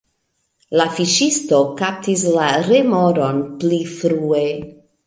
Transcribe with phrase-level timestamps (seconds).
[0.79, 4.47] La fiŝisto kaptis la remoron pli frue.